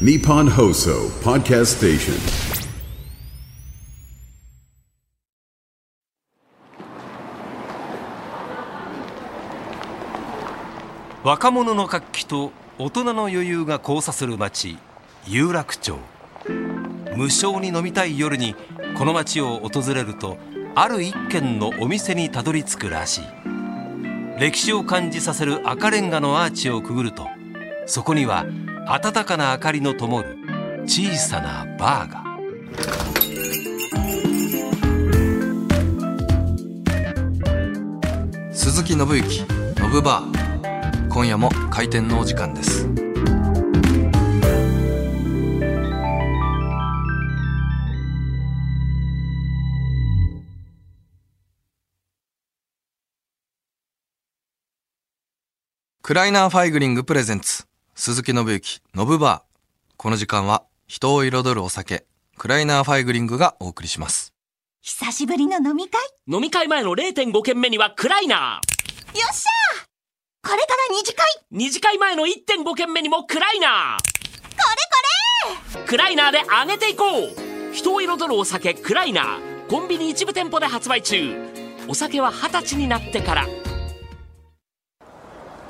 [0.00, 2.14] Nippon Hoso Podcast Station.
[11.22, 14.78] 若者の活気と大人の余裕が交差する街
[15.28, 15.96] 有楽町
[17.14, 18.56] 無償に飲みたい夜に
[18.98, 20.38] この街を訪れると
[20.74, 23.24] ある一軒のお店にたどり着くらしい
[24.40, 27.28] 歴史を感じさせる赤レンガのアーチをくぐると
[27.86, 28.44] そこには
[28.86, 30.36] 暖かな明かりの灯る
[30.84, 32.24] 小さなバーが
[38.52, 39.44] 鈴木信之
[39.80, 41.08] のぶバー。
[41.08, 42.88] 今夜も開店のお時間です。
[56.02, 57.64] クライナーファイグリングプレゼンツ。
[57.96, 62.04] 鈴木伸之のぶバーこの時間は人を彩るお酒
[62.36, 64.34] クライナーファイグリングがお送りします。
[64.82, 66.00] 久しぶりの飲み会。
[66.26, 68.60] 飲み会前の0.5軒目にはクライナ
[69.14, 69.86] よっしゃ
[70.42, 71.24] これから二次会。
[71.40, 73.96] ー二次会前の1.5軒目にもクライナ
[75.72, 75.84] こー！
[75.86, 77.72] クライナーで上げていこう。
[77.72, 79.68] 人を彩るお酒クライナー。
[79.68, 81.32] コンビニ一部店舗で発売中。
[81.86, 83.46] お酒は二十歳になってから。
[83.46, 83.52] ね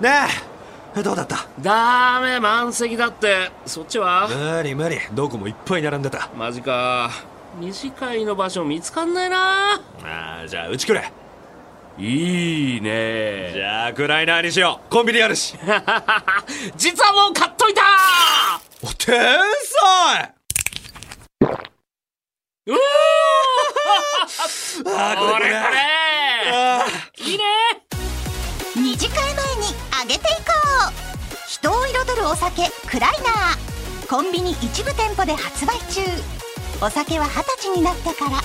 [0.03, 0.54] え
[1.03, 1.47] どうだった？
[1.61, 3.51] ダメ満席だって。
[3.67, 4.29] そっちは？
[4.29, 4.99] 無理無理。
[5.13, 6.29] どこもいっぱい並んでた。
[6.37, 7.11] マジか。
[7.59, 9.75] 二次会の場所見つかんないな。
[10.03, 11.13] あーじゃあうちくれ
[11.99, 13.53] いいね。
[13.55, 14.93] じゃあクライナーにしよう。
[14.93, 15.55] コンビニあるし。
[16.77, 17.83] 実はもう買っといた
[18.83, 20.35] お天才！
[22.67, 22.75] うお
[24.91, 25.49] あーこれこれ。
[25.49, 25.51] これ。
[25.51, 25.55] こ
[26.51, 26.85] あ
[27.19, 27.45] れいいね。
[28.77, 29.63] 二次会前に
[30.03, 30.53] 上げていこ
[30.91, 30.93] う。
[31.49, 36.01] 人を彩るお酒クライナーコンビニ一部店舗で発売中。
[36.83, 38.41] お酒は二十歳になってから。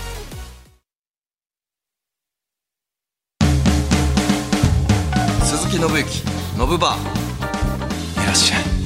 [5.44, 6.24] 鈴木信之
[6.58, 8.24] のぶバー。
[8.24, 8.79] いらっしゃい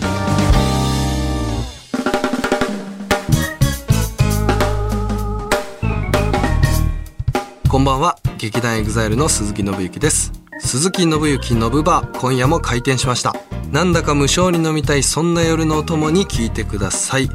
[7.73, 8.19] こんばんは。
[8.37, 10.31] 劇団 EXILE の鈴木伸之です。
[10.59, 13.33] 鈴木伸之のぶバー今夜も開店しました。
[13.71, 17.29] なんだか無性に飲みたいそんな夜のお供に聞いてください。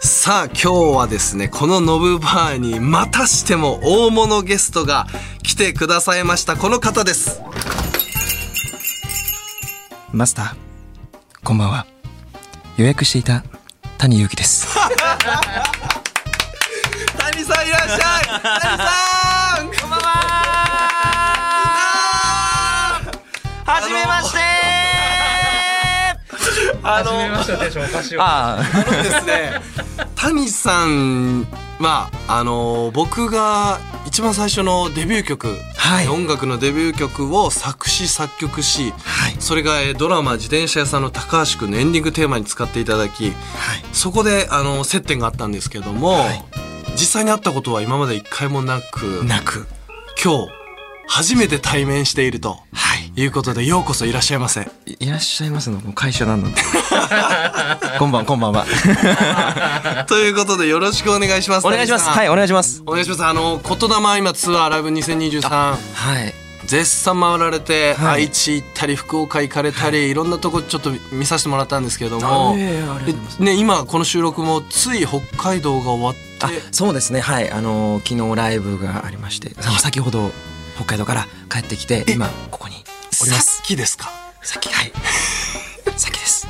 [0.00, 5.06] さあ今日はですねこのノブバーにまたしても大物ゲストが
[5.44, 6.56] 来てくださいました。
[6.56, 7.40] この方です。
[10.10, 10.56] マスター、
[11.44, 11.86] こんばんは。
[12.78, 13.44] 予約していた
[13.98, 14.66] 谷祐希です。
[17.16, 18.24] 谷さんいらっしゃい。
[18.26, 19.13] 谷さん
[23.74, 24.38] はじめまして
[26.84, 27.10] あの
[28.22, 29.60] ああのですね
[30.14, 31.44] 谷さん
[31.80, 36.08] はあの僕が一番最初のデビュー曲、はい。
[36.08, 39.36] 音楽のデビュー曲を作詞作曲し、はい。
[39.40, 43.32] それがえードラマ「自転車屋さんの高橋君」のエンディングテーマに使っていただき、
[43.92, 46.24] そこであの接点があったんですけども、
[46.92, 49.66] 実際に会ったことは今まで一回もなくあ、なく。
[50.22, 50.63] 今日
[51.06, 53.12] 初めて対面しているとはい。
[53.16, 54.68] いうことでようこそいらっしゃいませ。
[54.86, 56.60] いいらっしゃいますの、会社なので。
[57.98, 58.64] こんばん、こんばんは。
[60.08, 61.66] ということでよろしくお願いします。
[61.66, 62.08] お願いします。
[62.08, 62.82] はい、お願いします。
[62.86, 63.24] お願いします。
[63.24, 65.76] あの、言霊今ツアーライブ2023は
[66.20, 66.34] い。
[66.66, 77.20] 絶賛回られて、はい愛知行ったり福岡行かれたり、い、ろんなとこちょっと見させてもらったんですけども、ね今この収録もつい北海道が終わあって、そうですね。
[77.20, 77.50] はい。
[77.50, 80.32] あのー昨日ライブがありまして、先ほど
[80.76, 82.76] 北海道から帰ってきて、今、ここに
[83.22, 83.66] おりまさすっ。
[83.66, 84.10] きですか？
[84.42, 84.92] さっき、はい。
[85.96, 86.46] さっきです。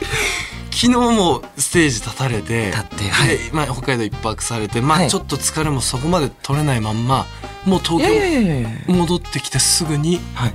[0.70, 7.26] 昨日もステージ立たれて立ってはいでまあ、北海道一泊されて、まあはいちょっと疲れもそこまで取れないまんま
[7.64, 10.54] もう東京戻ってきてすぐにはい。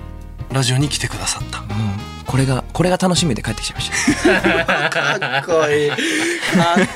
[0.51, 1.61] ラジオに来てくださった。
[1.61, 3.89] もう、これが、これが楽しみで帰ってきちゃいまし
[4.23, 4.39] た。
[4.91, 5.89] かっこいい。
[5.89, 5.95] か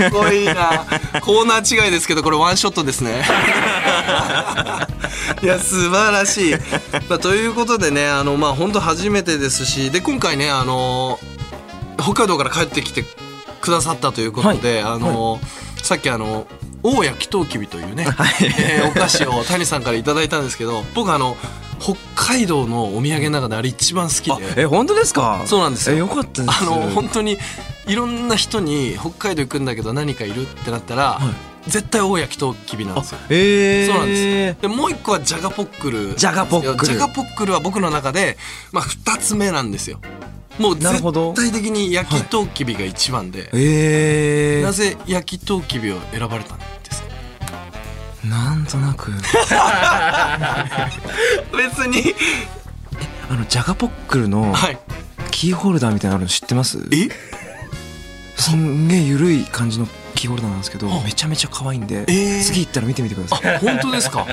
[0.07, 0.85] っこいいな。
[1.21, 3.25] コーナー違いですけど、これワンショットですね。
[5.41, 6.53] いや、素晴らしい。
[7.09, 11.19] まあ、ということでね、あの、まあ、本当初めてですし、で、今回ね、あの、
[11.99, 13.03] 北海道から帰ってきて
[13.59, 15.39] くださったということで、あの、
[15.81, 16.45] さっきあの、
[16.83, 18.05] 大谷きとうきびというね、
[18.41, 21.35] えーお菓子を谷さんからいただいたんですけど、僕あの、
[21.79, 24.63] 北海道のお土産の中であれ一番好きで。
[24.63, 25.43] え、本当ですか？
[25.45, 25.95] そうなんですよ。
[25.95, 26.61] え、よかったです。
[26.61, 27.37] あの本当に
[27.87, 31.19] いろんな人に北海道行くんだけど何かいるってなったら、
[31.67, 33.19] 絶対大焼きとうきびなんですよ。
[33.29, 34.61] えそうなんです。
[34.61, 36.15] でもう一個はジャガポックル。
[36.15, 36.91] ジャガポックル。
[36.91, 38.37] ジャガポックルは僕の中で、
[38.71, 39.99] まあ、2つ目なんですよ。
[40.59, 41.33] もうなるほど。
[41.33, 46.72] 絶対的に焼きとうきびが一番で、ええなぜ焼きとうきびを選ばれたんですか
[48.23, 49.11] なんとなく。
[51.57, 52.15] 別に。
[53.29, 54.77] あのジャガポックルのはい。
[55.31, 56.77] キーホルダーみたいなのあるの知ってます？
[56.91, 57.09] え？
[58.39, 61.01] すんげえ緩い感じのキーホルダーなんですけどはあ。
[61.03, 62.43] めちゃめちゃ可愛いんで、えー。
[62.43, 63.55] 次行ったら見てみてください。
[63.55, 64.25] あ本当ですか？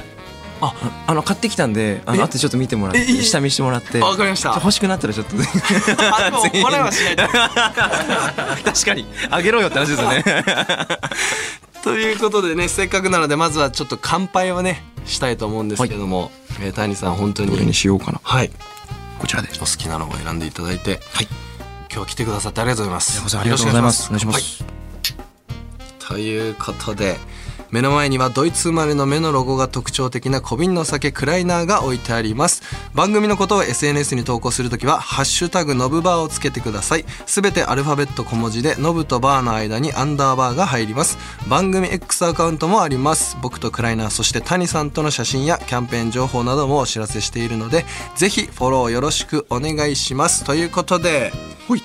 [0.63, 0.75] あ
[1.07, 2.19] あの買ってきたんであえ？
[2.19, 3.99] の後でちょっと見てもらって下見してもらって。
[3.99, 4.53] わかりました。
[4.55, 5.35] 欲しくなったらちょっと。
[5.37, 7.23] あでも 全員笑いはしないと
[8.71, 9.07] 確かに。
[9.31, 10.23] あげろよって話ですよね
[11.82, 16.31] ということでねせっかくなのでまずはちょっと乾杯をねしたいと思うんですけども、
[16.61, 18.21] えー谷さん本当どれににしようかな。
[18.23, 18.50] はい。
[19.19, 19.49] こちらで。
[19.56, 21.29] お好きなのを選んでいただいてはい。
[21.93, 23.37] 今日来てくださってありがとうございます。
[23.38, 24.06] ありがとうございます。
[24.06, 24.65] お願いしまはいす、
[25.99, 27.17] ということで
[27.70, 32.62] 目の前にはドイツ生まれの目のロゴが特徴的な小瓶の酒クライナーが置いてあります。
[32.94, 37.05] 番組のことを SNS に投稿するときは「ハッシュタグノブバー」をつけてください。
[37.26, 41.19] すべてアルファベット小文字でノブとバーの間にアンダーバーが入ります。
[41.49, 43.37] 番組 X アカウントもあります。
[43.40, 47.87] 僕とクライナーそして谷さんとの写真やキャンペーン情報などもお知らせしているので
[48.17, 50.44] ぜひフォローよろしくお願いします。
[50.44, 51.32] ということで
[51.69, 51.82] ほい。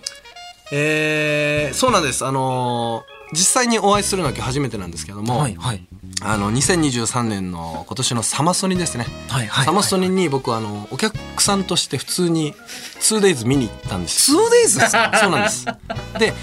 [0.71, 2.25] えーそうなんです。
[2.25, 5.85] あのー実際にお会いするのは初めてなんですけども、はいはい。
[6.21, 9.65] あの2023年の今年のサマソニですね、はいはい。
[9.65, 12.53] サマソニに僕はあのお客さんとして普通に
[13.01, 15.11] 2days 見に行ったんです2 days ですか？
[15.19, 15.65] そうなんです。
[16.19, 16.33] で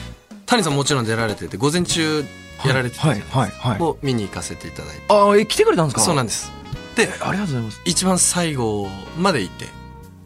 [0.47, 2.25] 谷さんもちろん出られてて午前中
[2.65, 3.83] やられてたじゃないですか、はいはいはい。
[3.83, 5.03] を見に行かせていただいて。
[5.09, 6.01] あえ来てくれたんですか？
[6.03, 6.51] そうなんです。
[6.97, 7.81] でありがとうございます。
[7.87, 8.89] 一番最後
[9.19, 9.67] まで行って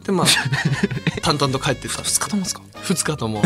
[0.05, 0.27] でまあ
[1.23, 3.43] 淡々と帰ってったんです2日ともですか？2日とも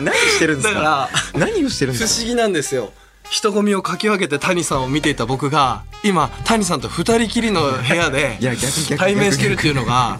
[0.00, 2.26] 何してるんだから何をしてるん不ですか？
[2.26, 2.92] 思議なんですよ。
[3.30, 8.38] 人混みをかき分けて谷さんを見ていた僕が今谷さんと二人きりの部屋で
[8.98, 10.18] 対面してるっていうのが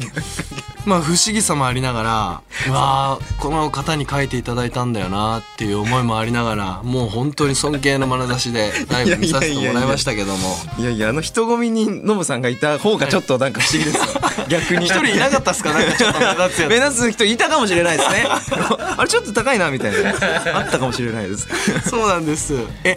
[0.87, 10.57] まあ不思議さもありながらうわーこの方に書いていただいたんだよなっていう思いもありながらもう本当に尊敬の眼差しでライブ見させてもらいましたけども。
[10.79, 14.21] いやいやあの人混みにノブさんがいた方がちょっとなんか不思議ですよ
[14.53, 14.87] 逆に。
[14.87, 15.73] 一人いなかったっすか？
[15.73, 16.71] なんかちょっと目立つやつ。
[16.71, 18.27] 目立つ人いたかもしれないですね。
[18.97, 20.11] あれちょっと高いなみたいな。
[20.59, 21.49] あったかもしれないです。
[21.89, 22.55] そうなんです。
[22.85, 22.97] え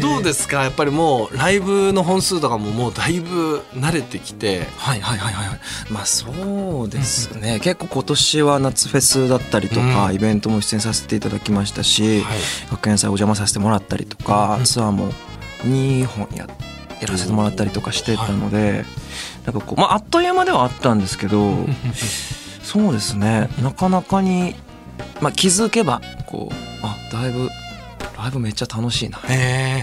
[0.00, 0.62] どうですか？
[0.62, 4.68] やっぱりもうライブの本数とかももうだいぶ慣れてきて。
[4.76, 5.58] はいはいはいはいはい。
[5.90, 7.60] まあそうですね。
[7.60, 10.14] 結構今年は夏フェスだったりとか、うん。
[10.14, 12.36] イベントも出演させていただきましたし、はい。
[12.70, 14.64] 学園祭お邪魔させてもらったりとか、うん。
[14.64, 15.12] ツアーも
[15.64, 16.46] 2本や
[17.00, 18.84] やらせてもらったりとかしてたので、
[19.44, 21.66] なんかこうまああっという間ではあったんですけど
[22.62, 23.50] そうですね。
[23.60, 24.54] なかなかに、
[25.20, 27.50] まあ、気づけばこうあだいぶ
[28.16, 29.18] ライブめっちゃ楽しいな。
[29.28, 29.82] へ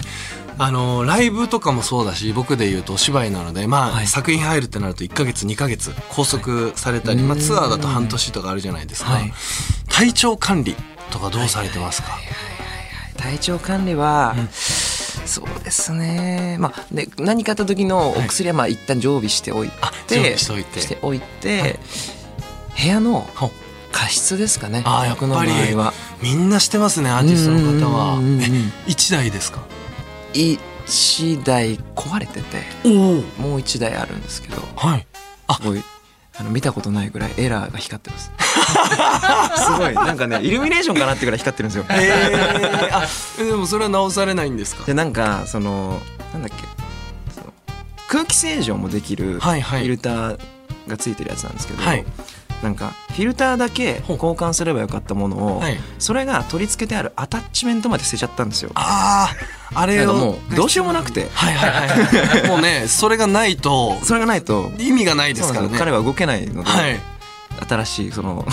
[0.58, 4.06] あのライブとかもそうだし僕で言うとお芝居なのでまあ、はい。
[4.06, 9.32] 作品入るってなると1ヶ月2ヶ月拘束されたり、まあ、ツアーだと半年とかあるじゃないですか、はい。
[9.88, 10.74] 体調管理
[11.10, 12.18] とかどうされてますか、
[13.16, 14.34] 体調管理は、
[15.30, 16.56] そうですね。
[16.58, 20.80] まあで何かあった時のお薬はまあ一旦常備しておいて、あ常備しておいて。
[20.80, 21.78] しておいて
[22.80, 23.50] 部屋のほ
[23.92, 24.82] 加湿ですかね。
[24.84, 25.92] あーやっぱり僕の場合は。
[26.22, 28.14] みんなしてますねアーティストの方は。
[28.14, 28.42] うんうんうんうん。
[28.42, 28.46] え
[28.88, 29.60] 1台ですか
[30.34, 33.20] ？1台壊れてても
[33.56, 34.62] う1台あるんですけど。
[34.74, 35.06] はい。
[35.46, 35.60] あ
[36.38, 38.30] あの見たことないぐらいエラーが光ってます。
[39.64, 39.94] すごい。
[39.94, 41.84] なんかねイルミネーションかなってぐらい光ってるんですよ。
[41.90, 43.06] えー、あ
[43.40, 44.84] えでもそれは直されないんですか？
[44.84, 46.00] でなんかその
[46.32, 46.64] なんだっけ。
[48.08, 49.84] 空気清浄もできるフはいはい。
[49.84, 50.38] ィルター
[50.88, 52.04] がついてるやつなんですけど、はい
[52.62, 55.78] なんかフィルターだけ交換すればよかったものを、はい。
[55.98, 58.70] それが取り付けてあるアタッチメントまで捨てちゃったんですよ。
[58.74, 59.32] あ
[59.74, 61.28] ああれをもうどうしようもなくて。
[61.32, 63.98] はいはいはい もうねそれがないと。
[64.02, 64.70] それがないと。
[64.78, 65.78] 意味がないですからね。
[65.78, 67.00] 彼は動けないので、はい。
[67.68, 68.46] 新しいその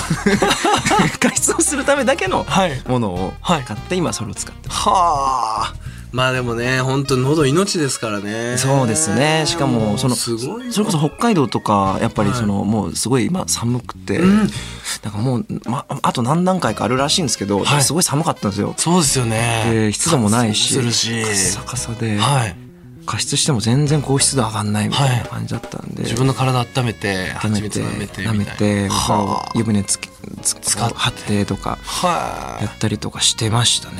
[1.19, 2.81] 加湿をするためだけのはい。
[2.87, 3.63] ものをはい。
[3.63, 4.81] 買って今それを使ってます。
[4.89, 5.73] はあ
[6.17, 8.57] まあでもね本当喉命ですからね。
[8.57, 9.43] そうですね。
[9.45, 10.37] しかもそのそれ
[10.83, 12.39] こそ北海道とかやっぱりはい。
[12.39, 14.23] そのもうすごい今寒くて、ん。
[14.23, 14.47] なん
[15.11, 17.83] かもう、ま、あと何段階かあるらしいんですけど、はい。
[17.83, 18.73] すごい寒かったんですよ。
[18.77, 19.69] そうですよね。
[19.71, 22.66] で湿度もないしカッサカサで、はい
[23.07, 28.89] 加湿しても全然高湿度上がんないみたいな感じだったんで、自分の体温めて温めてめて舐めて
[29.55, 30.09] 湯船つけ
[30.43, 30.95] つ使って。
[30.95, 31.77] 貼ってとか
[32.61, 33.95] やったりとかしてましたね。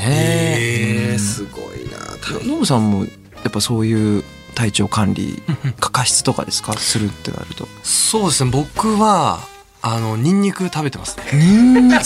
[0.59, 1.19] えー、うん。
[1.19, 2.45] すごいな。
[2.53, 3.09] ノブさんもや
[3.47, 4.23] っぱそういう
[4.55, 5.41] 体調管理
[5.79, 6.73] 加湿とかですか？
[6.73, 7.67] するってなると。
[7.83, 8.51] そうですね。
[8.51, 9.39] 僕は
[9.81, 11.23] あのニンニク食べてますね。
[11.33, 11.45] ニ
[11.81, 12.01] ンニク。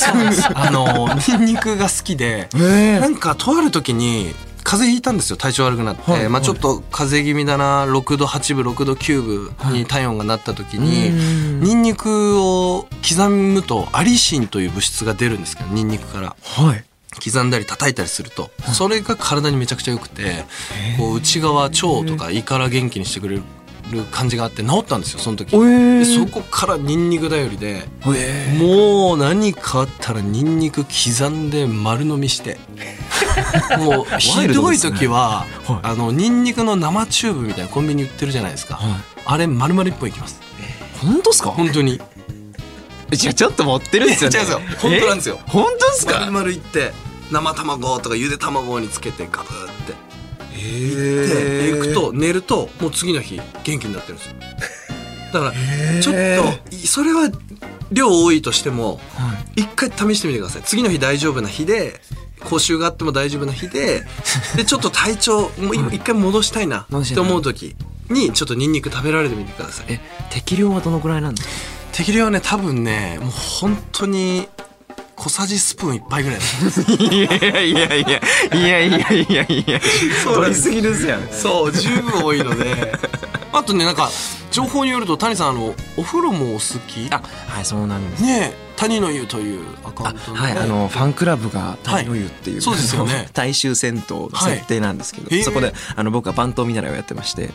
[0.54, 4.36] あの ニンニクが好きでえなんかとある時に
[4.72, 11.60] 風邪ひいたんですよ体調悪くなって、はいまあ、ちょっと風邪気味だな6度8分6度9分に体温がなった時に、うん。
[11.60, 16.38] ニンニクを刻むとアリシンという物質が出るんですけどニンニクから。
[16.42, 16.86] はい。
[17.22, 18.50] 刻んだり叩いたりすると。
[18.74, 20.46] それが体にめちゃくちゃ良くて
[20.98, 23.44] こう内側腸とか胃から元気にしてくれる
[24.12, 25.56] 感じがあって治ったんですよその時。
[25.56, 27.84] えでそこからニンニク頼りで
[28.16, 32.58] えもう何かあったらニンニク刻んで丸飲みして。
[33.80, 35.80] もうひどい時は、はい。
[35.84, 39.02] あのニンニクの生チューブみたいなコンビニ売ってるじゃないですか、はい。
[39.26, 40.40] あれ丸々一本いきます。
[41.02, 41.52] 本当ですか？
[41.52, 41.94] 本当に。
[41.94, 44.30] いやちょっと持ってるんですよ。
[44.30, 44.40] ね
[44.80, 45.40] 本当なんですよ。
[45.40, 46.94] え本当です丸か々いって
[47.30, 49.50] 生卵とかゆで卵につけてガブっ
[49.86, 49.94] て
[50.54, 54.36] へで行くと寝るともう次の日元気になってるんですよ。
[55.34, 56.16] だからちょっ
[56.70, 57.30] といそれは
[57.92, 59.00] 量多いとしても
[59.56, 60.64] 一回試してみてください。
[60.64, 62.02] 次の日大丈夫な日で
[62.42, 64.04] 講習があっても大丈夫な日で
[64.56, 67.76] でちょっと体調もう一回戻したいなって思う時
[68.10, 69.86] にちょっとニンニク食べられてみてください。
[69.90, 71.54] え適量はどのくらいなんですか？
[71.94, 74.48] 適量はね多分ねもう本当に
[75.22, 78.22] 小さじスプーン一杯ぐらいいやいやいや
[78.56, 79.78] いやいやいやいや。
[79.78, 82.92] いりすぎですやん、そう十分多いので。
[83.54, 84.10] あとねなんか
[84.50, 87.08] 情報によると谷さんあのお風呂もお好き？
[87.12, 88.24] あはいそうなんです。
[88.24, 93.30] ね谷の湯というアカウントはいあのファンクラブが谷の湯っていう、はい、そうですよね。
[93.36, 97.52] 大衆銭湯の設定なんですけど、はい、そこであの僕は番頭見習いをやってまして。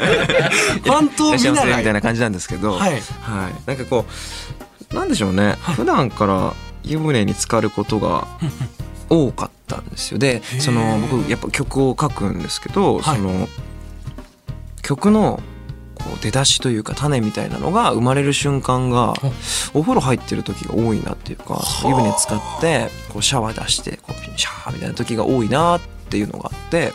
[0.86, 1.64] 番頭見習い？
[1.78, 4.12] みたいな感じなんですけどはい、はい、なんかこう
[4.92, 8.26] なんでしょうね、普段から湯船に浸かることが
[9.08, 10.18] 多かったんですよ。
[10.18, 10.60] でー。
[10.60, 13.16] その僕やっぱ曲を書くんですけど、はい。
[13.16, 13.48] その
[14.82, 15.40] 曲の
[15.94, 19.14] こう出だしというか種みたいなのが生まれる瞬間が
[19.74, 26.92] お風呂入ってる時が多いなっていうか湯船使ってこうシャワー出してこうシャーみたいな時が多いなっていうのがあって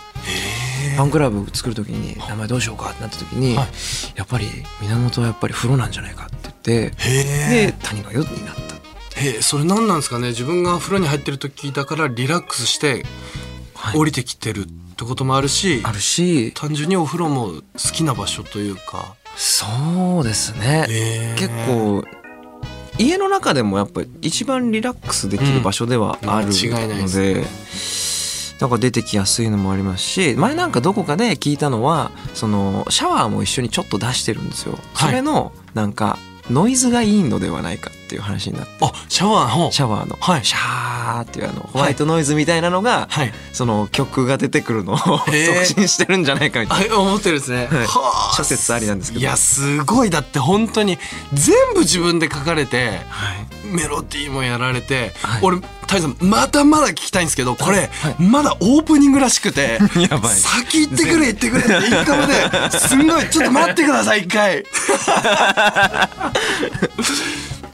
[0.96, 3.68] ファンクラブ作る時に名前どうしようかってなった時に、はい。
[4.16, 4.48] やっぱり
[4.82, 8.62] 源はやっぱり風呂なんじゃないかって言ってへで谷の湯になった
[9.18, 10.30] えへえそれ何なんですかね？
[10.30, 13.06] 自分が風呂に入ってる時だからリラックスして
[13.76, 13.98] はい。
[13.98, 17.62] 降りてきてるってこともあるし、あるし単純にお風呂も好
[17.94, 19.16] きな場所というか。
[19.36, 19.66] そ
[20.22, 21.36] うですね。
[21.38, 22.04] 結構
[22.98, 26.54] 家の中でもやっぱり一番リラックスできる場所ではあるうん。
[26.54, 27.46] 間違いないのでで。
[28.60, 34.74] なんか出てきやすいのもありますし前なんかどこかで聞いたのはそのシャワーも一緒にちょっと出してるんですよ。
[34.94, 36.18] はいそれのなんか
[36.50, 38.72] ノイズがいいのではないかっていう話になって。
[38.82, 39.72] あシャワーの。
[39.72, 40.16] シャワーの。
[40.20, 40.46] はい。
[40.46, 43.34] シャーっていうあのホワイトノイズみたいなのが、はい。
[43.52, 45.32] その曲が出てくるのを 促
[45.66, 46.96] 進してるんじゃないかみたいな。
[46.96, 47.86] あ思ってるんですね、はい。
[47.88, 48.36] はあ。
[48.36, 49.22] 諸説ありなんですけど。
[49.22, 50.10] いやすごい。
[50.10, 51.00] だって本当に
[51.34, 53.46] 全部自分で書かれてはい。
[53.68, 55.42] メロディーもやられて、はい。
[55.42, 55.58] 俺
[55.88, 58.16] タイさんまだまだ聞きたいんですけどこれ、はい。
[58.20, 60.36] まだオープニングらしくて やばい。
[60.36, 63.30] 先行ってくれ行ってくれって一回まですんごい。
[63.30, 64.64] ちょっと待ってください一回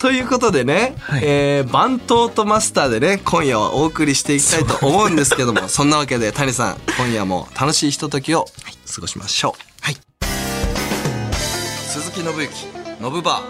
[0.02, 1.22] ということでね、はい。
[1.24, 8.46] えー、番頭とマスターでね今夜はお送りしていきたいと思うんですけどもそんなわけで谷さん今夜も楽しいひとときを
[8.96, 9.54] 過ごしましょう。
[9.80, 9.98] はい。
[11.84, 12.50] 鈴木信之
[13.00, 13.44] ノブバ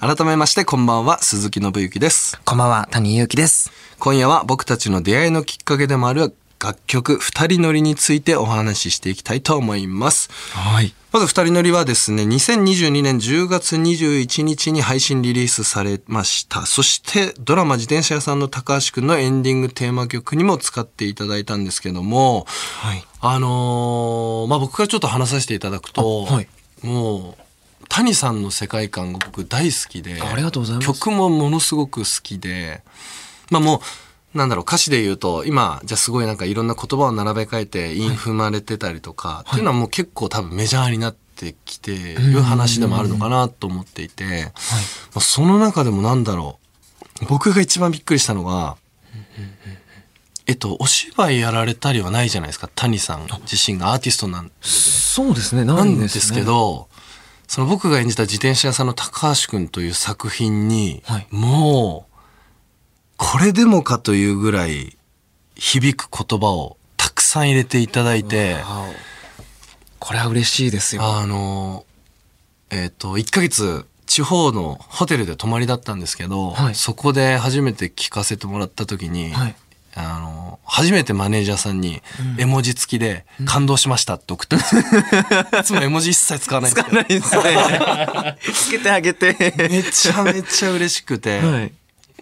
[0.00, 2.40] ー改めましてこんばんは鈴木信之です。
[2.46, 3.70] こんばんは谷祐希です。
[3.98, 10.30] 今夜は僕たちの出会いのきっかけでもある楽曲二人乗りについてお話ししていきたいと思います。
[10.54, 10.94] はい。
[11.10, 16.66] まず二人乗りはですね、2022年10月21日に配信リリースされました。
[16.66, 22.44] そしてドラマ自転車屋さんの高橋くんのエンディングテーマ曲にも使っていただいたんですけども、
[22.82, 23.02] はい。
[23.22, 26.48] あのーまあ、僕からちょっと話させていただくと、あはい
[26.82, 27.34] もう、
[27.88, 32.82] 谷さんの世界観が僕大好きで、ありがとうございます曲もものすごく好きで、
[33.50, 33.80] まあもう、
[34.34, 44.52] なんだろう、歌詞で言うと、今、じゃあすごいなんかいろんな言葉を並べ替えて韻踏まれてたりとか、っていうのはもう結構多分メジャーになってきてる話でもあるのかなと思っていて、
[45.14, 46.58] まあその中でもなんだろ
[47.22, 48.76] う、僕が一番びっくりしたのが、
[50.46, 55.64] えっと、お芝居やられたりはないじゃないですか、谷さん自身がアーティストなんそうですね。
[55.64, 56.42] ななんんですけ。
[56.42, 56.88] ど、
[57.46, 61.26] その僕が演じた自転車屋さんの高橋くんという作品に、はい。
[61.30, 62.07] もう、
[63.18, 64.96] これでもかというぐらい
[65.56, 68.56] 響く言葉をたくさん入れていただいて、
[69.98, 71.02] これは嬉しいですよ。
[71.02, 71.84] あの、
[72.70, 79.54] えっ、と、1ヶ月、地方のホテルで泊まりだったんですけど、はいそこで初めて聞かせてもらった時に、はい
[79.94, 82.02] あの、初めてマネージャーさんに
[82.38, 84.82] 絵文字付きで感動しましたって送ったんですよ。
[85.60, 88.38] いつも絵文字一切使わないんですけどないですね。
[88.54, 89.54] つけてあげて。
[89.68, 91.40] めちゃめちゃ嬉しくて。
[91.40, 91.72] はい。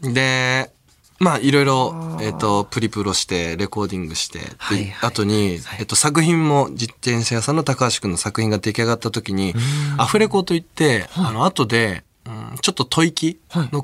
[0.03, 0.71] で、
[1.19, 5.11] まあいろいろ、えっ、と、プリプロして、レコーディングして、ではいはい。
[5.11, 9.55] 後に、えっ、と、作品も、自転車屋さんの高橋くんの作品が出来上がった時に、
[9.97, 13.83] アフレコといって、あの、後で、うんちょっと吐息の、はっはっ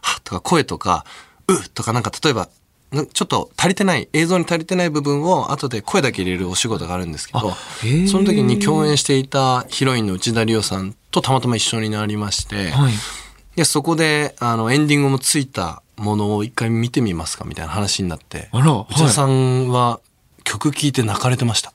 [0.00, 1.04] はっとか声とか、
[1.46, 2.48] うっとかなんか例えば、
[2.90, 7.52] なちょっと足りてない、映像に足りてない部分を後で声だけ入れるお仕事があるんですけど、
[8.10, 12.92] その時に共演していたヒロインの内田理央さんとたまたま一緒になりまして、はい。
[13.56, 20.00] で、そこで、あの、エンディングもついたものを一回見てみますかみたいな話になって、あらはい内田さんは
[20.44, 21.72] 曲聴いて泣かれてました。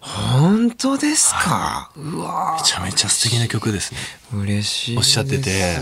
[0.00, 3.98] 本当ですか、うわめちゃめちゃ素敵な曲ですね。
[4.32, 4.96] 嬉しい。
[4.96, 5.78] おっしゃってて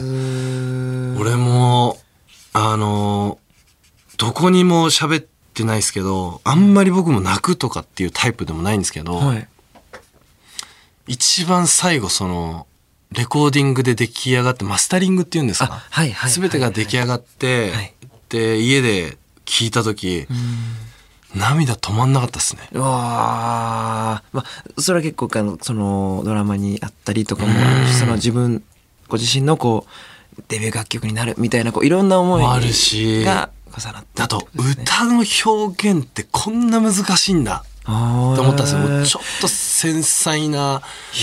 [1.19, 1.99] 俺も、
[2.55, 3.39] あの、
[4.17, 9.49] どこにも喋ってないですけど、あんまり僕も泣くとかっていうタイプでもないんですけど、はい。
[11.07, 12.67] 一番最後その、
[13.14, 16.30] レコーディングで出来上がって、マスタリングっていうんですあ、かはいはい。
[16.30, 17.94] すべてが出来上がって、はい
[18.28, 20.26] で、家で聞いたとき、
[21.35, 22.68] 涙止まんなかったですね。
[22.73, 24.37] うわー。
[24.37, 27.52] まあ、それは結構あのそのドラマにあったりとかも
[27.99, 28.62] その自分
[29.09, 29.87] ご自身のこ
[30.38, 33.25] うデビュー楽曲になるみたいなこういろんな思いもあるし。
[33.25, 39.04] が重なってあと、歌の表現ってこんな難しいんだと思ったんですよ。
[39.04, 40.83] ちょっと繊細な、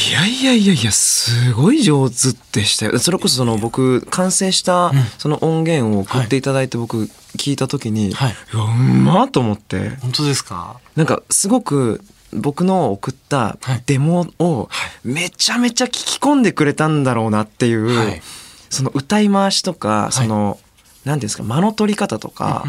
[0.09, 2.15] いやいやいやいやすごい上手
[2.51, 2.99] でしたよ。
[2.99, 7.05] それこそその僕完成したその音源を送っていただいて僕
[7.37, 8.31] 聞いた時に、はい。
[8.31, 9.91] いやうまっと思って。
[10.01, 10.79] 本当ですか？
[10.97, 12.01] なんかすごく
[12.33, 13.83] 僕の送ったはい。
[13.85, 14.69] デモを
[15.05, 18.21] めちゃめちゃ聞き込んでくれたんだろうなっていう、はい。
[18.69, 20.59] その歌い回しとか、その
[21.03, 22.65] 何ていうんですか間の取り方とか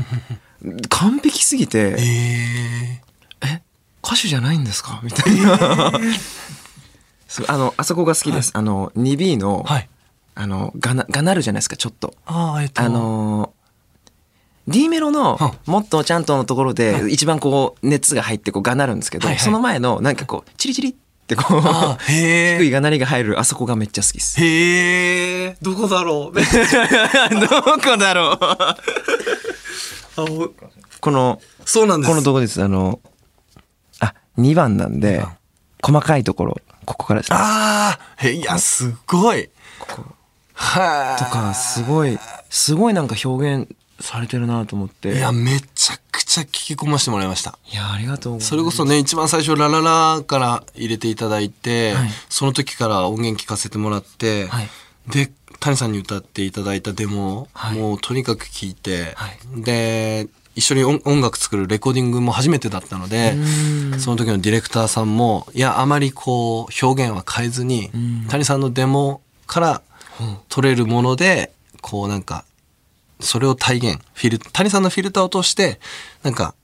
[0.89, 3.03] 完璧すぎてええ
[4.05, 5.01] 歌手じゃないんですか？
[5.03, 5.93] みたいな。
[7.29, 8.51] そうあのあそこが好きです。
[8.55, 9.89] あの 2B の、ー、はい。
[10.35, 12.15] あのがながなるじゃないですかちょっと。
[12.27, 13.63] ああ、えっと、あのー
[14.69, 20.95] D メロのはもっとちゃんとのところで一番こう熱が入ってこうがなるんですけど、はいはいその前のなんかこうチリチリっ
[21.27, 21.61] てこう
[22.07, 24.41] 低いがなりが入るあそこがめっちゃ好きです。
[24.41, 26.35] へえ、どこだろう？
[26.39, 26.43] ど
[27.81, 28.39] こだろ
[30.17, 30.55] う？
[31.01, 32.11] このそうなんです。
[32.11, 33.09] このとこですあのあ
[34.39, 35.25] 2番なんで
[35.83, 37.33] 細かいところここからです。
[37.33, 39.49] ねああ、いや、すごい。
[40.55, 42.19] はとかすごい
[42.51, 43.69] すごいなんか表現
[44.01, 45.13] されてるなと思って。
[45.13, 45.17] い。
[45.17, 47.59] いや、めちゃくちゃ聞き込ませてもらいました。
[47.73, 48.49] いやありがとうございます。
[48.49, 52.11] それこそね、一番最初、ラララから入れていただいて、はい。
[52.29, 54.69] その時から音源聞かせてもらって、はい。
[55.09, 57.79] で、谷さんに歌っていただいたデモを、はい。
[57.79, 59.63] もうとにかく聞いて、はい。
[59.63, 63.35] で、一緒に音音楽作るレコーディングも初めてだったので、
[63.99, 67.91] その時のディレクターさんも、いや、あまりこう、表現は変えずに、
[68.29, 69.83] 谷さんのデモから
[70.49, 72.45] 取れるもので、こうなんか、
[73.21, 75.81] それを体現、フィル、谷さんのフィルターを通して、
[76.23, 76.55] なんか、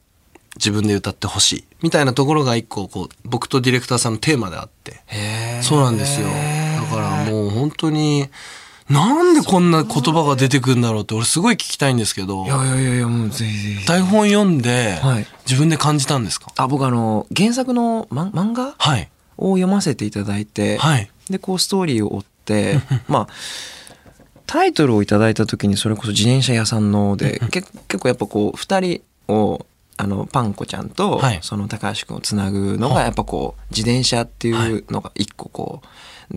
[0.57, 1.65] 自分で歌ってほしい。
[1.83, 5.01] みたいなところが一個、こう、僕とディレクターさんのテーマであって。
[5.63, 6.27] そうなんですよ。
[6.29, 6.33] だ
[6.91, 8.29] からもう本当に、
[8.89, 13.87] なんでこんな言葉が出てくるんだろうって、俺すごい聞きたいんですけどい、やいやいやいやもうぜひぜひ。
[13.87, 16.53] 台本読んではい、自分で感じたんですか？
[16.57, 18.75] あ僕あの原作の、ま、漫画？
[18.79, 19.09] はい。
[19.37, 21.11] を読ませていただいて、はい。
[21.31, 23.29] でこうストーリーを追って まあ
[24.47, 29.67] タイトルをいただいた時にそれこそ自転車屋さんのでけ結構やっぱこう2人を
[29.99, 31.39] あのパンコちゃんとはい。
[31.43, 35.87] その高橋君をつなぐのがやっぱこう自転車っていうのが一個こう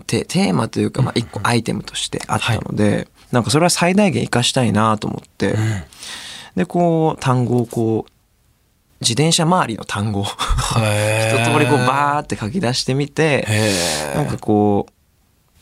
[0.06, 5.54] テテーマというかまあ一個アイテムとしてあったのでなんかそれは最大限活かしたいなと思って。
[6.54, 8.12] でこう単語をこう
[9.00, 10.30] 自転車周りの単語を一
[10.82, 14.86] へ通りこうバーって書き出してみてへなんかこ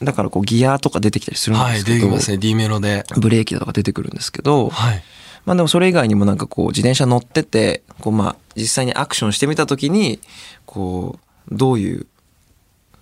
[0.00, 3.04] うだからこうギアとか出てきたりするんはい、ですけど、出てきますね、D メロで。
[3.18, 5.02] ブレーキとか出てくるんですけど、はい。
[5.44, 10.20] まあでもそれ以外にもなんかこう自転車乗っててこうまあ実際にアクションしてみた時に
[10.66, 11.18] こ
[11.50, 12.06] うどういう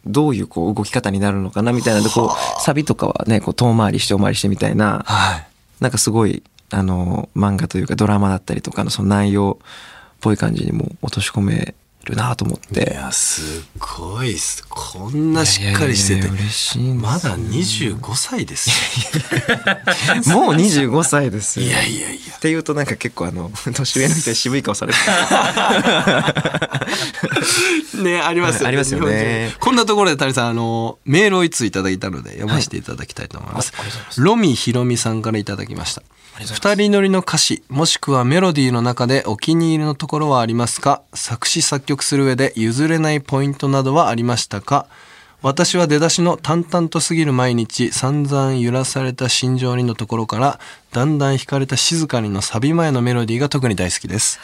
[0.09, 5.47] どういうこう動き方になるのかなみたいなんでこうサビとかはねこう遠回りしてお回りしてみたいなはい。
[5.81, 9.67] なんかすごいあの漫画というかドラマだったりとかのその内容っ
[10.21, 12.93] ぽい感じにも落とし込めるなと思っいて。
[12.95, 14.67] や、すごいっす。
[14.69, 18.71] こんなしっかりしてて嬉しいまだ25歳です
[20.27, 20.29] よ。
[20.35, 21.67] もう25歳ですよ。
[21.67, 22.19] いやいやいや。
[22.37, 24.99] っていうとなんか結構あの 年上の人に渋い顔されて
[28.03, 28.69] ね、ありますよね。
[28.69, 33.73] ありますよねこんなところで谷さん、あの、メールをいついただいたので読ませていただきたいと思います。
[34.19, 36.03] ロミひろみさんからいただきました。
[36.41, 41.03] 二人乗りの歌詞、もしくはメロディーの中でお気に入りのところはありますか？
[41.13, 44.87] 作詞作曲する上で譲れないポイントなどはありましたか？
[45.43, 50.61] 私は出だしの淡々と過ぎる毎日、散々揺らされた心情にのところから、
[50.93, 54.41] だんだん惹かれた静かにのサビ前のメロディーが特に大好きです。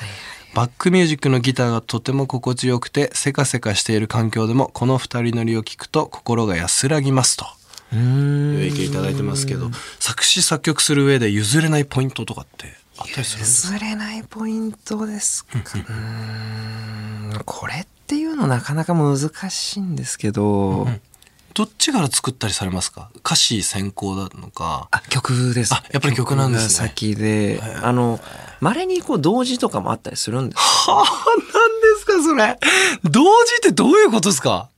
[0.54, 7.44] バックミュージックのギターがとても心地よくて、せかせかしている環境でも、この二人乗りを聞くと心が安らぎますと。
[7.92, 13.74] いう意見いただいてますけど、作詞作曲する上で譲れないポイントとかってあったりするんですか？
[13.74, 15.58] 譲れないポイントですか。
[17.44, 19.18] これっていうのなかなか難
[19.50, 20.86] しいんですけど、
[21.54, 23.10] どっちから作ったりされますか？
[23.24, 24.88] 歌詞先行なのか。
[24.90, 25.72] あ曲です。
[25.72, 26.68] あやっぱり曲なんですね。
[26.88, 28.18] 先であの
[28.60, 31.04] まれにこう同時とかもあったりするんですはあ、
[31.36, 32.58] 何ですかそれ。
[33.10, 34.68] 同時ってどういうことですか？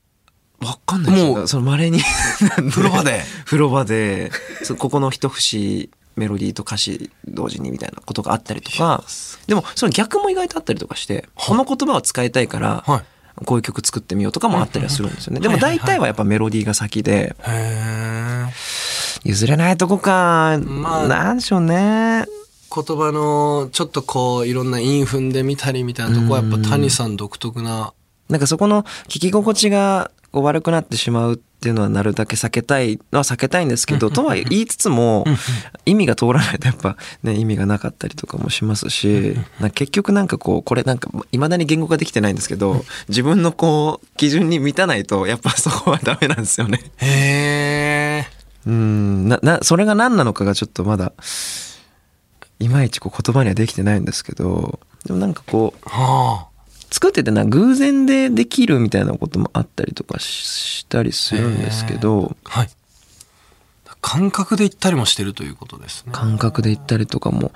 [0.60, 2.00] わかんないもうそのまれに。
[2.70, 3.22] 風呂場で。
[3.46, 4.30] 風呂場で。
[4.78, 9.02] ここの一節メロディーと歌詞同時にみたいなことがあったりとか。
[9.46, 13.04] でもその逆も意外とあったりとかしてこの言葉を使いたいから、はい
[13.44, 15.40] こういう曲作ってみようとかもあったりはするんですよね。
[15.40, 17.36] でも大体はやっぱメロディーが先で。
[19.24, 22.24] 譲れないとこか、まあなんでしょうね。
[22.74, 27.92] 言葉のちょっとこういろんな韻踏んでみたりみたいなとこはやっぱ谷さん独特な。
[28.28, 35.24] なんかそこの聞き心地がこう悪くなってしまうっていうのはなるだけ避けたいのは避けたいんですけど、とは言いつつも、
[35.84, 39.36] 意味が通らないとやっぱね、意味がなかったりとかもしますし、
[39.74, 46.78] 結局なんかこう、これなんか未だに言語化できてないんですけど、自分のこう、基準に満たないと、やっぱそこはダメなんですよね。
[46.98, 48.26] へえ。
[48.64, 51.14] うん、な、な、それが何なのかがちょっとまだ、
[52.60, 56.46] いまいちこう言葉にはできてないんですけど、でもなんかこう、は
[56.90, 62.60] 作っててな偶然でできるみたいなこともあったりとかししたりするんですけどあ。
[62.60, 62.68] はい。
[64.02, 66.12] 感覚で言ったりもしてるということですね。
[66.12, 67.50] 感覚で行ったりとかも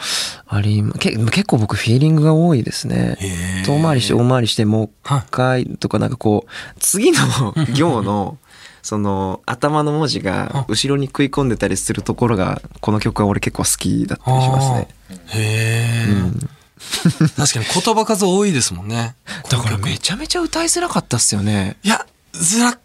[0.49, 3.17] ありまけ結構僕フィーリングが多いですね
[3.65, 8.37] 遠回りして大回りしてもう一回とかなんかこう次の 行の
[8.83, 14.89] その頭の文字が後ろに食い込んでたりするところがこの曲は俺結構好きだったりしますね
[15.29, 16.60] へえ、
[17.37, 19.15] 確かに言葉数多いですもんね。
[19.49, 21.77] だからめちゃめちゃ歌いづらかったっすよね。
[21.83, 22.79] いや、ずらっ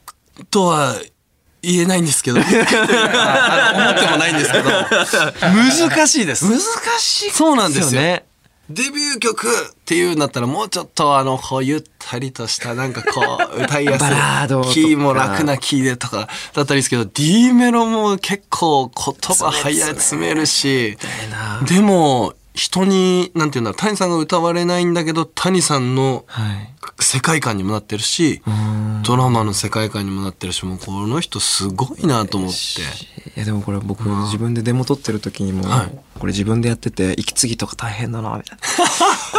[0.50, 0.96] とは
[1.62, 2.44] 言えないんですけど、あ
[3.76, 6.46] 思ってもないんですけど、難しいです。
[6.46, 6.60] 難
[7.00, 7.32] しい。
[7.32, 8.02] そうなんですよ。
[8.02, 8.26] ね。
[8.70, 14.48] デビュー曲っていうんだったらもうちょっとあの、こうゆったりとしたなんかこう歌いやすい、か。
[14.74, 20.98] キーも楽なキーでとかだったりですけど、D メロも結構言葉早い詰めるし、
[21.68, 26.76] でも人に、なんていうんだろう、谷さんが歌われないんだけど、谷さんのはい。
[27.00, 28.41] 世界観にもなってるし、
[29.04, 32.82] ドラマの世界観にもなってるし、もうこの人すごいなと思って。
[33.36, 36.00] いやでもこれ僕自分でデモ取ってる時にも、はい。
[36.20, 38.58] これ自分でやってて息継ぎとか大変だなみたい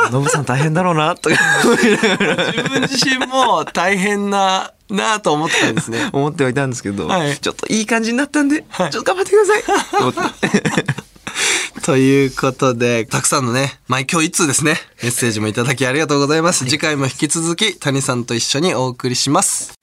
[0.04, 1.36] な ノブさん大変だろうなとか。
[1.64, 6.10] 自分自身も大変な、なと思ってたんですね。
[6.12, 7.38] 思ってはいたんですけど、はい。
[7.38, 8.90] ちょっといい感じになったんで、はい。
[8.90, 11.15] ちょっと頑張ってください
[11.82, 16.64] ということで、たくさんのね、まあ今日一通ですね、メッセージもいただきありがとうございます。
[16.64, 19.74] 次回も引き続き、谷さんと一緒にお送りします。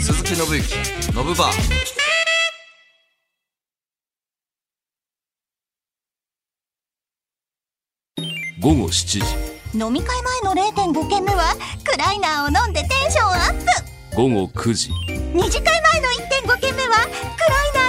[0.00, 2.02] 鈴木信之、ノブバー。
[8.62, 9.18] 午後7時
[9.76, 14.90] 飲み会前の0.5軒目はクライナーを飲んでテンションアップ午後9時
[15.34, 16.06] 二次会前の
[16.54, 17.81] 1.5軒目はクライナー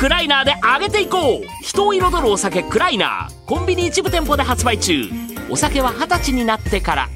[0.00, 1.62] クライナーで上げていこう。
[1.62, 3.44] 人を彩るお酒クライナー。
[3.46, 5.04] コンビニ一部店舗で発売中。
[5.50, 7.08] お酒は二十歳になってから。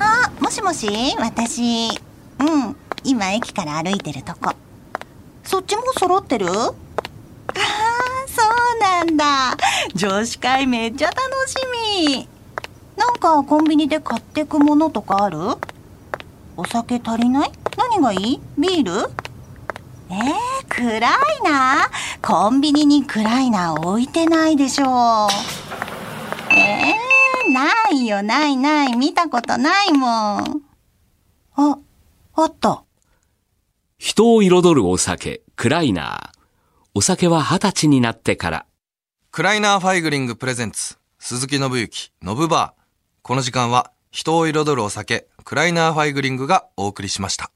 [0.00, 0.88] あもしもし
[1.20, 1.90] 私。
[2.40, 2.76] うん。
[3.04, 4.56] 今駅から歩いてるとこ。
[5.44, 6.48] そっちも揃ってる？
[6.48, 6.72] ああ
[8.26, 8.42] そ
[8.74, 9.56] うなんだ。
[9.94, 11.54] 女子会めっちゃ楽し
[12.08, 12.28] み。
[12.96, 15.38] なんかコンビニで買ってくものとかある？
[16.56, 17.52] お酒足りない？
[17.76, 18.40] 何がいい？
[18.58, 19.08] ビール？
[20.10, 25.28] えー、クライナーコンビニにクライナー置いてないでしょ
[26.50, 28.96] えー、ないよないない。
[28.96, 30.62] 見たことないもん。
[31.54, 31.78] あ
[32.34, 32.84] あった。
[33.98, 36.38] 人を彩るお酒クライナー
[36.94, 38.66] お酒は二十歳になってから。
[39.30, 42.82] クライナーファイグリングプレゼンツ、鈴木伸之、ノブバー。
[43.22, 47.52] この時間は、人を彩るお酒、クライナーファイグリングがお送りしました。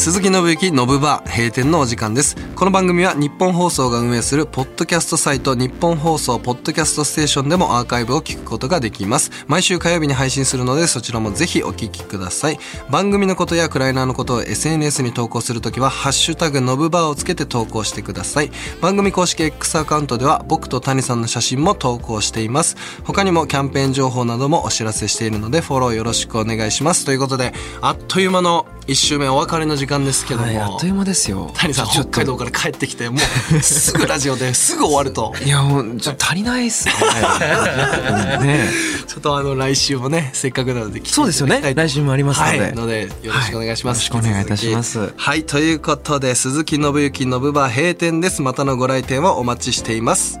[0.00, 2.34] 鈴木伸之のぶバー閉店のお時間です。
[2.56, 9.30] この番組はニッポン放送が運営するポッドキャストサイトニッポン放送ポッドキャストステーションでもアーカイブを聞くことができます。
[9.46, 12.58] 毎週火曜日に配信するのでそちらもぜひお聞きください。
[12.88, 18.50] 番組のことやクライナーのことを SNS に投稿するときは「ハッシュタグのぶば」をつけて投稿してください。
[18.80, 22.78] 番組公式 X アカウントでは僕と谷さんの写真も投稿しています。
[23.04, 27.04] 他にもキャンペーン情報などもお知らせしているのでフォローよろしくお願いします。
[27.04, 31.50] ということであっという間の1週目お別れの時間ですけども、はい、あっという間ですよ。
[31.54, 35.34] 谷さん北海道から帰ってきてもう すぐラジオですぐ終わると。
[35.44, 36.94] いやもうちょっと足りないっすね。
[38.40, 38.70] ね
[39.06, 41.60] ちょっとあの来週もねせっかくなのでそうですよね。
[41.74, 44.22] 来週もありますので、はい、のでよろしくお願いします、はい。
[44.22, 45.12] よろしくお願いいたします。
[45.16, 45.44] はい。
[45.44, 48.42] ということで鈴木信之信バ閉店です。
[48.42, 50.40] またのご来店をお待ちしています